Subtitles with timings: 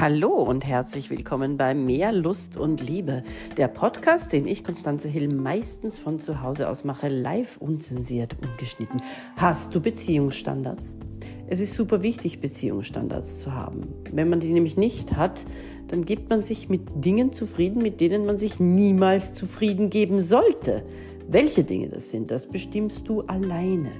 [0.00, 3.24] Hallo und herzlich willkommen bei Mehr Lust und Liebe,
[3.56, 9.02] der Podcast, den ich, Konstanze Hill, meistens von zu Hause aus mache, live unzensiert, ungeschnitten.
[9.34, 10.94] Hast du Beziehungsstandards?
[11.48, 13.88] Es ist super wichtig, Beziehungsstandards zu haben.
[14.12, 15.44] Wenn man die nämlich nicht hat,
[15.88, 20.84] dann gibt man sich mit Dingen zufrieden, mit denen man sich niemals zufrieden geben sollte.
[21.26, 23.90] Welche Dinge das sind, das bestimmst du alleine.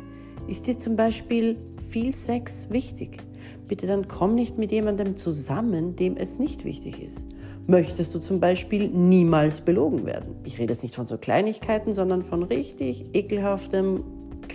[0.47, 1.57] Ist dir zum Beispiel
[1.91, 3.19] viel Sex wichtig?
[3.67, 7.27] Bitte dann komm nicht mit jemandem zusammen, dem es nicht wichtig ist.
[7.67, 10.37] Möchtest du zum Beispiel niemals belogen werden?
[10.45, 14.03] Ich rede jetzt nicht von so Kleinigkeiten, sondern von richtig ekelhaftem,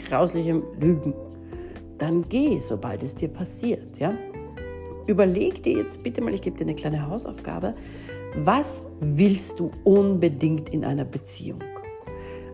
[0.07, 1.13] grauslichem Lügen.
[1.99, 4.13] Dann geh, sobald es dir passiert, ja?
[5.05, 7.75] Überleg dir jetzt bitte mal, ich gebe dir eine kleine Hausaufgabe,
[8.35, 11.59] was willst du unbedingt in einer Beziehung?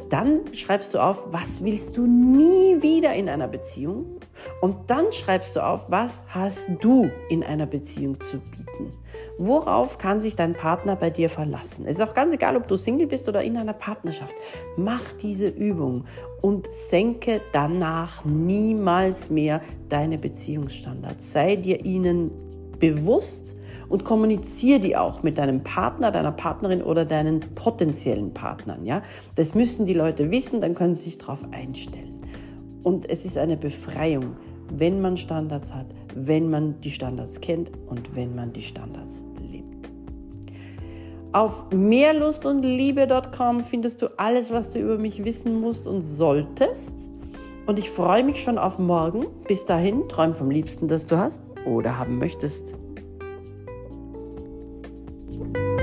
[0.09, 4.19] Dann schreibst du auf, was willst du nie wieder in einer Beziehung?
[4.61, 8.93] Und dann schreibst du auf, was hast du in einer Beziehung zu bieten?
[9.37, 11.85] Worauf kann sich dein Partner bei dir verlassen?
[11.85, 14.33] Es ist auch ganz egal, ob du Single bist oder in einer Partnerschaft.
[14.75, 16.05] Mach diese Übung
[16.41, 21.31] und senke danach niemals mehr deine Beziehungsstandards.
[21.31, 22.31] Sei dir ihnen
[22.79, 23.55] bewusst
[23.89, 28.85] und kommuniziere die auch mit deinem Partner, deiner Partnerin oder deinen potenziellen Partnern.
[28.85, 29.01] Ja?
[29.35, 32.21] Das müssen die Leute wissen, dann können sie sich darauf einstellen.
[32.83, 34.37] Und es ist eine Befreiung,
[34.71, 39.89] wenn man Standards hat, wenn man die Standards kennt und wenn man die Standards lebt.
[41.31, 47.09] Auf mehrlustundliebe.com findest du alles, was du über mich wissen musst und solltest.
[47.67, 49.27] Und ich freue mich schon auf morgen.
[49.47, 52.73] Bis dahin, träum vom Liebsten, das du hast oder haben möchtest.
[55.39, 55.78] Thank you.